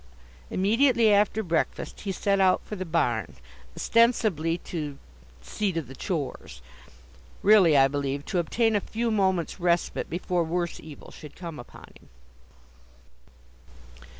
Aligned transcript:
Immediately 0.49 1.13
after 1.13 1.43
breakfast, 1.43 1.99
he 2.01 2.11
set 2.11 2.39
out 2.39 2.63
for 2.65 2.75
the 2.75 2.87
barn, 2.87 3.35
ostensibly 3.77 4.57
to 4.57 4.97
"see 5.43 5.71
to 5.73 5.79
the 5.83 5.93
chores;" 5.93 6.63
really, 7.43 7.77
I 7.77 7.87
believe, 7.87 8.25
to 8.25 8.39
obtain 8.39 8.75
a 8.75 8.81
few 8.81 9.11
moments' 9.11 9.59
respite, 9.59 10.09
before 10.09 10.43
worse 10.43 10.79
evil 10.79 11.11
should 11.11 11.35
come 11.35 11.59
upon 11.59 11.93
him. 12.01 12.09